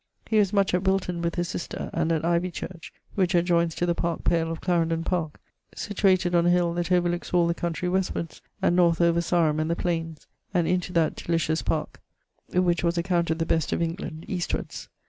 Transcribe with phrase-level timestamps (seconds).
[0.25, 3.85] He was much at Wilton with his sister, and at Ivy church (which adjoyns to
[3.85, 5.39] the parke pale of Clarindon Parke),
[5.75, 9.69] situated on a hill that overlookes all the country westwards, and north over Sarum and
[9.69, 10.25] the plaines,
[10.55, 12.01] and into that delicious parke
[12.51, 14.89] (which was accounted the best of England) eastwards.